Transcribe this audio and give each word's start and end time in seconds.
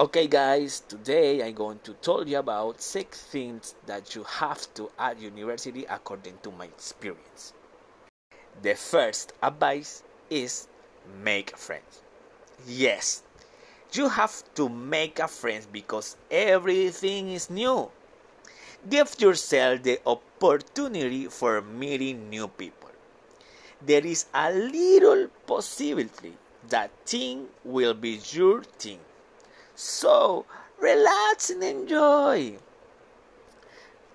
Okay, 0.00 0.28
guys, 0.28 0.80
today 0.88 1.46
I'm 1.46 1.52
going 1.52 1.78
to 1.80 1.92
tell 1.92 2.26
you 2.26 2.38
about 2.38 2.80
six 2.80 3.20
things 3.20 3.74
that 3.84 4.14
you 4.14 4.24
have 4.24 4.72
to 4.72 4.90
at 4.98 5.20
university 5.20 5.84
according 5.84 6.38
to 6.42 6.50
my 6.52 6.64
experience. 6.64 7.52
The 8.62 8.76
first 8.76 9.34
advice 9.42 10.02
is 10.30 10.68
make 11.22 11.54
friends. 11.54 12.00
Yes, 12.66 13.24
you 13.92 14.08
have 14.08 14.42
to 14.54 14.70
make 14.70 15.18
a 15.18 15.28
friend 15.28 15.66
because 15.70 16.16
everything 16.30 17.32
is 17.32 17.50
new. 17.50 17.90
Give 18.88 19.14
yourself 19.18 19.82
the 19.82 20.00
opportunity 20.06 21.26
for 21.26 21.60
meeting 21.60 22.30
new 22.30 22.48
people. 22.48 22.88
There 23.84 24.06
is 24.06 24.24
a 24.32 24.50
little 24.50 25.28
possibility 25.46 26.38
that 26.70 26.90
thing 27.04 27.48
will 27.64 27.92
be 27.92 28.18
your 28.32 28.62
thing. 28.62 29.00
So 29.80 30.44
relax 30.78 31.48
and 31.48 31.64
enjoy. 31.64 32.58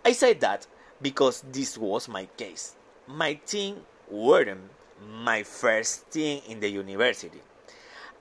I 0.05 0.11
say 0.11 0.33
that 0.33 0.67
because 1.01 1.43
this 1.51 1.75
was 1.75 2.07
my 2.07 2.27
case. 2.37 2.75
My 3.07 3.39
thing 3.47 3.81
weren't 4.07 4.69
my 5.01 5.41
first 5.41 6.05
thing 6.11 6.43
in 6.47 6.59
the 6.59 6.69
university. 6.69 7.41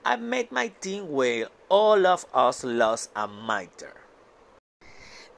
I 0.03 0.15
met 0.15 0.51
my 0.51 0.69
team 0.69 1.11
where 1.11 1.49
all 1.69 2.07
of 2.07 2.25
us 2.33 2.63
lost 2.63 3.11
a 3.15 3.27
mitre. 3.27 3.93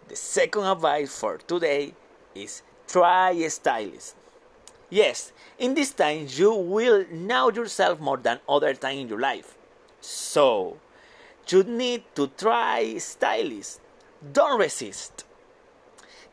The 0.07 0.15
second 0.15 0.63
advice 0.63 1.19
for 1.19 1.39
today 1.39 1.93
is 2.33 2.61
try 2.87 3.31
a 3.31 3.49
stylist. 3.49 4.15
Yes, 4.89 5.33
in 5.59 5.73
this 5.73 5.91
time 5.91 6.27
you 6.29 6.53
will 6.55 7.05
know 7.11 7.51
yourself 7.51 7.99
more 7.99 8.15
than 8.15 8.39
other 8.47 8.73
time 8.73 8.99
in 8.99 9.09
your 9.09 9.19
life. 9.19 9.57
So, 9.99 10.77
you 11.51 11.63
need 11.63 12.03
to 12.15 12.27
try 12.27 12.97
stylist. 12.97 13.81
Don't 14.33 14.59
resist. 14.59 15.25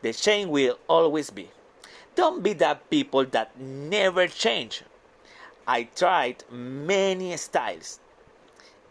The 0.03 0.13
change 0.13 0.49
will 0.49 0.79
always 0.89 1.31
be. 1.31 1.51
Don't 2.15 2.43
be 2.43 2.53
that 2.55 2.91
people 2.91 3.25
that 3.27 3.59
never 3.59 4.29
change. 4.29 4.83
I 5.67 5.85
tried 5.85 6.45
many 6.51 7.37
styles 7.37 8.01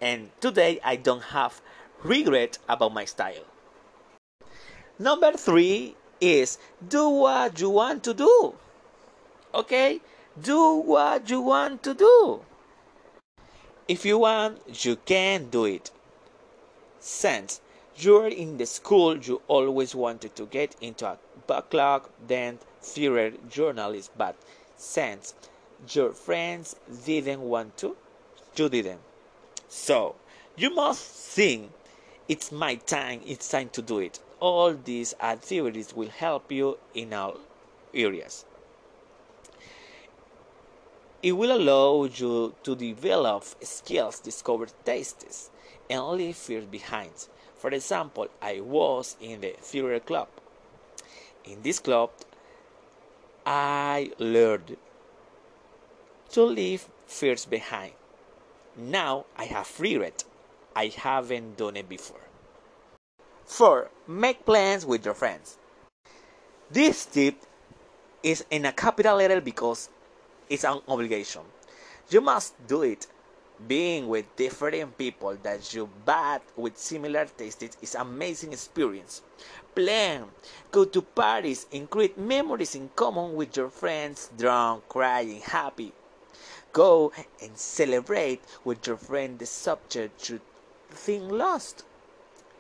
and 0.02 0.30
today 0.42 0.80
I 0.84 0.98
don't 0.98 1.24
have 1.24 1.62
regret 2.04 2.58
about 2.68 2.94
my 2.94 3.06
style. 3.06 3.46
Number 5.00 5.32
three 5.32 5.96
is 6.20 6.58
do 6.86 7.08
what 7.10 7.60
you 7.60 7.70
want 7.70 8.04
to 8.04 8.14
do. 8.14 8.56
Okay? 9.54 10.02
Do 10.40 10.76
what 10.76 11.30
you 11.30 11.42
want 11.42 11.84
to 11.84 11.94
do. 11.94 12.42
If 13.88 14.06
you 14.06 14.18
want, 14.18 14.86
you 14.86 14.96
can 14.98 15.50
do 15.50 15.66
it. 15.66 15.92
Since 17.06 17.60
you're 17.98 18.30
in 18.30 18.56
the 18.56 18.66
school 18.66 19.18
you 19.18 19.42
always 19.50 19.94
wanted 19.94 20.38
to 20.38 20.46
get 20.46 20.74
into 20.80 21.06
a 21.06 21.18
backlog, 21.48 22.08
then 22.26 22.60
theater 22.82 23.34
journalist, 23.50 24.12
but 24.18 24.38
since 24.78 25.34
your 25.90 26.14
friends 26.14 26.78
didn't 27.06 27.42
want 27.42 27.76
to, 27.80 27.98
you 28.56 28.70
didn't. 28.70 29.02
So, 29.68 30.16
you 30.56 30.74
must 30.74 31.04
think 31.04 31.74
it's 32.30 32.54
my 32.54 32.76
time, 32.76 33.20
it's 33.26 33.50
time 33.50 33.68
to 33.74 33.82
do 33.82 34.00
it. 34.00 34.22
All 34.40 34.74
these 34.74 35.14
activities 35.20 35.94
will 35.94 36.10
help 36.10 36.54
you 36.54 36.78
in 36.94 37.12
all 37.14 37.38
areas. 37.94 38.46
It 41.22 41.34
will 41.34 41.52
allow 41.52 42.06
you 42.06 42.56
to 42.64 42.76
develop 42.78 43.44
skills, 43.62 44.22
discover 44.22 44.68
tastes, 44.86 45.50
and 45.94 46.18
leave 46.18 46.36
fears 46.36 46.66
behind. 46.66 47.12
For 47.58 47.70
example, 47.70 48.28
I 48.42 48.60
was 48.60 49.16
in 49.22 49.42
the 49.42 49.56
theater 49.60 50.00
club. 50.00 50.28
In 51.46 51.62
this 51.62 51.80
club, 51.80 52.10
I 53.46 54.12
learned 54.18 54.78
to 56.32 56.44
leave 56.44 56.88
fears 57.06 57.46
behind. 57.46 57.94
Now 58.76 59.26
I 59.38 59.46
have 59.46 59.80
regret. 59.80 60.24
I 60.76 60.88
haven't 60.88 61.58
done 61.58 61.78
it 61.78 61.88
before. 61.88 62.26
4. 63.46 63.92
Make 64.08 64.46
plans 64.46 64.86
with 64.86 65.06
your 65.06 65.14
friends. 65.14 65.58
This 66.72 67.06
tip 67.06 67.36
is 68.24 68.44
in 68.50 68.66
a 68.66 68.72
capital 68.72 69.18
letter 69.18 69.42
because 69.42 69.90
it's 70.50 70.64
an 70.64 70.80
obligation. 70.88 71.42
You 72.10 72.22
must 72.22 72.56
do 72.68 72.82
it. 72.82 73.06
Being 73.68 74.08
with 74.08 74.36
different 74.36 74.98
people 74.98 75.38
that 75.44 75.74
you 75.74 75.88
bat 76.06 76.42
with 76.58 76.78
similar 76.78 77.26
tastes 77.26 77.78
is 77.82 77.96
amazing 77.96 78.52
experience. 78.52 79.22
Plan, 79.76 80.26
go 80.72 80.86
to 80.86 81.02
parties, 81.02 81.68
and 81.72 81.90
create 81.90 82.18
memories 82.18 82.76
in 82.76 82.90
common 82.96 83.36
with 83.36 83.56
your 83.56 83.70
friends, 83.70 84.30
drunk, 84.38 84.90
crying, 84.90 85.40
happy. 85.42 85.94
Go 86.74 87.14
and 87.42 87.56
celebrate 87.58 88.42
with 88.66 88.86
your 88.88 88.98
friend 88.98 89.38
the 89.38 89.46
subject 89.46 90.30
you 90.30 90.42
think 90.90 91.32
lost. 91.32 91.86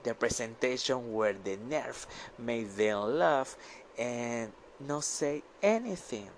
The 0.03 0.13
presentation 0.13 1.13
where 1.13 1.33
the 1.33 1.57
nerve 1.57 2.05
made 2.37 2.69
them 2.71 3.17
laugh 3.17 3.57
and 3.97 4.53
not 4.79 5.03
say 5.03 5.43
anything. 5.61 6.29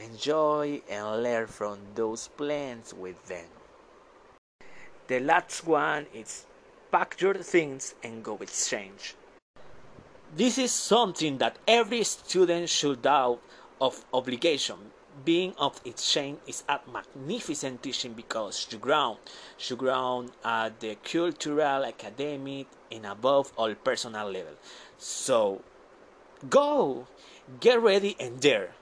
Enjoy 0.00 0.80
and 0.88 1.22
learn 1.22 1.46
from 1.46 1.78
those 1.94 2.28
plans 2.28 2.92
with 2.94 3.26
them. 3.26 3.46
The 5.06 5.20
last 5.20 5.66
one 5.66 6.06
is 6.14 6.46
pack 6.90 7.20
your 7.20 7.34
things 7.34 7.94
and 8.02 8.22
go 8.22 8.36
exchange. 8.38 9.14
This 10.36 10.58
is 10.58 10.72
something 10.72 11.38
that 11.38 11.56
every 11.68 12.04
student 12.04 12.68
should 12.68 13.02
do 13.02 13.38
of 13.80 14.04
obligation 14.12 14.76
being 15.24 15.54
of 15.58 15.80
exchange 15.84 16.38
is 16.46 16.64
a 16.68 16.80
magnificent 16.92 17.82
teaching 17.82 18.14
because 18.14 18.66
you 18.70 18.78
ground, 18.78 19.18
you 19.68 19.76
ground 19.76 20.32
at 20.44 20.80
the 20.80 20.96
cultural, 21.04 21.84
academic, 21.84 22.66
and 22.90 23.06
above 23.06 23.52
all 23.56 23.74
personal 23.74 24.26
level. 24.26 24.54
So, 24.98 25.62
go, 26.48 27.06
get 27.60 27.80
ready, 27.80 28.16
and 28.18 28.40
dare. 28.40 28.74